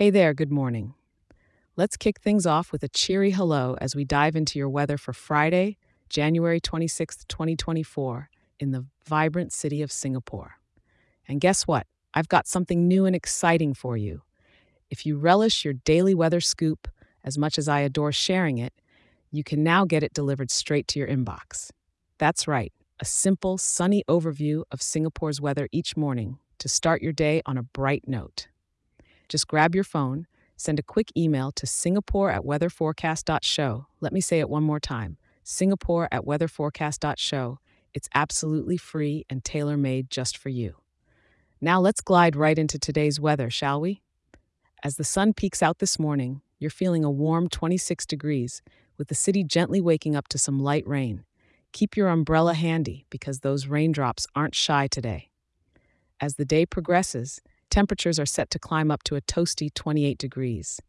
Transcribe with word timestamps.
Hey 0.00 0.08
there, 0.08 0.32
good 0.32 0.50
morning. 0.50 0.94
Let's 1.76 1.98
kick 1.98 2.20
things 2.22 2.46
off 2.46 2.72
with 2.72 2.82
a 2.82 2.88
cheery 2.88 3.32
hello 3.32 3.76
as 3.82 3.94
we 3.94 4.06
dive 4.06 4.34
into 4.34 4.58
your 4.58 4.70
weather 4.70 4.96
for 4.96 5.12
Friday, 5.12 5.76
January 6.08 6.58
26th, 6.58 7.28
2024, 7.28 8.30
in 8.58 8.70
the 8.70 8.86
vibrant 9.06 9.52
city 9.52 9.82
of 9.82 9.92
Singapore. 9.92 10.52
And 11.28 11.38
guess 11.38 11.66
what? 11.66 11.86
I've 12.14 12.30
got 12.30 12.48
something 12.48 12.88
new 12.88 13.04
and 13.04 13.14
exciting 13.14 13.74
for 13.74 13.94
you. 13.94 14.22
If 14.88 15.04
you 15.04 15.18
relish 15.18 15.66
your 15.66 15.74
daily 15.74 16.14
weather 16.14 16.40
scoop 16.40 16.88
as 17.22 17.36
much 17.36 17.58
as 17.58 17.68
I 17.68 17.80
adore 17.80 18.10
sharing 18.10 18.56
it, 18.56 18.72
you 19.30 19.44
can 19.44 19.62
now 19.62 19.84
get 19.84 20.02
it 20.02 20.14
delivered 20.14 20.50
straight 20.50 20.88
to 20.88 20.98
your 20.98 21.08
inbox. 21.08 21.72
That's 22.16 22.48
right, 22.48 22.72
a 23.00 23.04
simple, 23.04 23.58
sunny 23.58 24.02
overview 24.08 24.62
of 24.72 24.80
Singapore's 24.80 25.42
weather 25.42 25.68
each 25.72 25.94
morning 25.94 26.38
to 26.56 26.70
start 26.70 27.02
your 27.02 27.12
day 27.12 27.42
on 27.44 27.58
a 27.58 27.62
bright 27.62 28.04
note. 28.08 28.46
Just 29.30 29.46
grab 29.46 29.76
your 29.76 29.84
phone, 29.84 30.26
send 30.56 30.80
a 30.80 30.82
quick 30.82 31.12
email 31.16 31.52
to 31.52 31.64
singapore 31.64 32.32
at 32.32 32.42
weatherforecast.show. 32.42 33.86
Let 34.00 34.12
me 34.12 34.20
say 34.20 34.40
it 34.40 34.50
one 34.50 34.64
more 34.64 34.80
time 34.80 35.18
singapore 35.44 36.08
at 36.10 36.24
weatherforecast.show. 36.24 37.58
It's 37.94 38.08
absolutely 38.12 38.76
free 38.76 39.24
and 39.30 39.44
tailor 39.44 39.76
made 39.76 40.10
just 40.10 40.36
for 40.36 40.48
you. 40.48 40.76
Now 41.60 41.80
let's 41.80 42.00
glide 42.00 42.34
right 42.34 42.58
into 42.58 42.78
today's 42.78 43.20
weather, 43.20 43.50
shall 43.50 43.80
we? 43.80 44.02
As 44.82 44.96
the 44.96 45.04
sun 45.04 45.32
peeks 45.32 45.62
out 45.62 45.78
this 45.78 45.98
morning, 45.98 46.42
you're 46.58 46.70
feeling 46.70 47.04
a 47.04 47.10
warm 47.10 47.48
26 47.48 48.06
degrees, 48.06 48.62
with 48.98 49.08
the 49.08 49.14
city 49.14 49.44
gently 49.44 49.80
waking 49.80 50.16
up 50.16 50.26
to 50.28 50.38
some 50.38 50.58
light 50.58 50.86
rain. 50.86 51.24
Keep 51.72 51.96
your 51.96 52.08
umbrella 52.08 52.54
handy 52.54 53.06
because 53.10 53.40
those 53.40 53.68
raindrops 53.68 54.26
aren't 54.34 54.54
shy 54.56 54.88
today. 54.88 55.30
As 56.20 56.34
the 56.34 56.44
day 56.44 56.66
progresses, 56.66 57.40
temperatures 57.70 58.18
are 58.18 58.26
set 58.26 58.50
to 58.50 58.58
climb 58.58 58.90
up 58.90 59.02
to 59.04 59.16
a 59.16 59.20
toasty 59.20 59.72
28 59.72 60.18
degrees. 60.18 60.80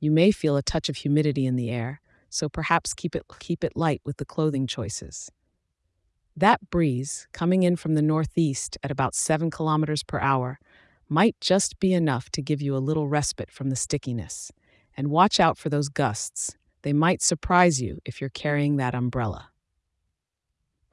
You 0.00 0.10
may 0.10 0.30
feel 0.30 0.56
a 0.56 0.62
touch 0.62 0.88
of 0.88 0.96
humidity 0.96 1.46
in 1.46 1.56
the 1.56 1.70
air, 1.70 2.00
so 2.28 2.48
perhaps 2.48 2.94
keep 2.94 3.14
it, 3.14 3.22
keep 3.38 3.62
it 3.62 3.76
light 3.76 4.00
with 4.04 4.16
the 4.16 4.24
clothing 4.24 4.66
choices. 4.66 5.30
That 6.36 6.68
breeze, 6.70 7.28
coming 7.32 7.62
in 7.62 7.76
from 7.76 7.94
the 7.94 8.02
northeast 8.02 8.76
at 8.82 8.90
about 8.90 9.14
7 9.14 9.50
kilometers 9.50 10.02
per 10.02 10.18
hour, 10.18 10.58
might 11.08 11.36
just 11.40 11.78
be 11.78 11.94
enough 11.94 12.30
to 12.30 12.42
give 12.42 12.60
you 12.60 12.76
a 12.76 12.78
little 12.78 13.08
respite 13.08 13.50
from 13.50 13.70
the 13.70 13.76
stickiness. 13.76 14.52
And 14.96 15.08
watch 15.08 15.40
out 15.40 15.56
for 15.56 15.68
those 15.68 15.88
gusts. 15.88 16.56
They 16.82 16.92
might 16.92 17.22
surprise 17.22 17.80
you 17.80 18.00
if 18.04 18.20
you're 18.20 18.30
carrying 18.30 18.76
that 18.76 18.94
umbrella. 18.94 19.50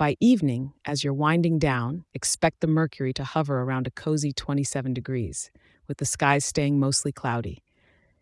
By 0.04 0.18
evening, 0.20 0.74
as 0.84 1.02
you're 1.02 1.14
winding 1.14 1.60
down, 1.60 2.04
expect 2.14 2.60
the 2.60 2.68
mercury 2.68 3.14
to 3.14 3.24
hover 3.24 3.62
around 3.62 3.88
a 3.88 3.92
cozy 3.92 4.34
27 4.34 4.94
degrees, 4.94 5.50
with 5.88 6.00
the 6.00 6.06
skies 6.06 6.44
staying 6.44 6.78
mostly 6.78 7.14
cloudy. 7.14 7.64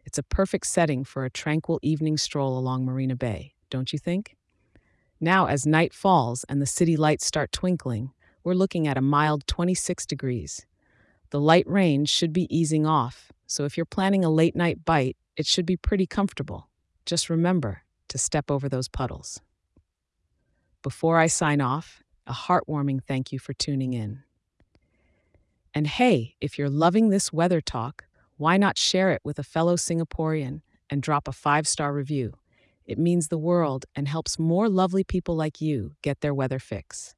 It's 0.06 0.20
a 0.20 0.30
perfect 0.38 0.68
setting 0.68 1.04
for 1.04 1.26
a 1.26 1.32
tranquil 1.32 1.80
evening 1.82 2.18
stroll 2.18 2.56
along 2.56 2.86
Marina 2.86 3.16
Bay, 3.16 3.56
don't 3.72 3.92
you 3.92 3.98
think? 3.98 4.38
Now, 5.20 5.48
as 5.48 5.66
night 5.66 5.92
falls 5.92 6.44
and 6.44 6.62
the 6.62 6.68
city 6.68 6.96
lights 6.96 7.26
start 7.26 7.52
twinkling, 7.52 8.12
we're 8.44 8.54
looking 8.54 8.88
at 8.88 8.96
a 8.96 9.02
mild 9.02 9.48
26 9.48 10.06
degrees. 10.06 10.68
The 11.32 11.42
light 11.42 11.66
rain 11.66 12.06
should 12.06 12.32
be 12.32 12.46
easing 12.56 12.86
off, 12.86 13.32
so 13.48 13.66
if 13.66 13.76
you're 13.76 13.88
planning 13.88 14.24
a 14.24 14.30
late 14.30 14.56
night 14.56 14.86
bite, 14.86 15.18
it 15.36 15.48
should 15.48 15.66
be 15.66 15.78
pretty 15.78 16.06
comfortable. 16.06 16.70
Just 17.08 17.28
remember 17.28 17.82
to 18.10 18.20
step 18.20 18.52
over 18.52 18.70
those 18.70 18.88
puddles. 18.88 19.42
Before 20.84 21.20
I 21.20 21.28
sign 21.28 21.62
off, 21.62 22.02
a 22.26 22.34
heartwarming 22.34 23.04
thank 23.04 23.32
you 23.32 23.38
for 23.38 23.54
tuning 23.54 23.94
in. 23.94 24.24
And 25.76 25.86
hey, 25.86 26.36
if 26.42 26.58
you're 26.58 26.70
loving 26.70 27.10
this 27.10 27.32
weather 27.32 27.62
talk, 27.62 28.06
why 28.38 28.58
not 28.58 28.80
share 28.80 29.12
it 29.12 29.22
with 29.24 29.38
a 29.38 29.44
fellow 29.44 29.76
Singaporean 29.76 30.62
and 30.90 31.04
drop 31.04 31.28
a 31.28 31.32
five 31.32 31.68
star 31.68 31.94
review? 31.94 32.34
It 32.84 32.98
means 32.98 33.28
the 33.28 33.38
world 33.38 33.86
and 33.96 34.08
helps 34.08 34.40
more 34.40 34.68
lovely 34.68 35.04
people 35.04 35.36
like 35.36 35.62
you 35.62 35.96
get 36.02 36.22
their 36.22 36.34
weather 36.34 36.58
fix. 36.58 37.14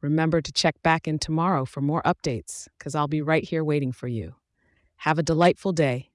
Remember 0.00 0.40
to 0.40 0.52
check 0.52 0.82
back 0.82 1.06
in 1.06 1.18
tomorrow 1.18 1.66
for 1.66 1.82
more 1.82 2.02
updates, 2.04 2.68
because 2.78 2.94
I'll 2.94 3.06
be 3.08 3.20
right 3.20 3.44
here 3.44 3.62
waiting 3.62 3.92
for 3.92 4.08
you. 4.08 4.34
Have 5.02 5.18
a 5.18 5.22
delightful 5.22 5.72
day 5.72 6.07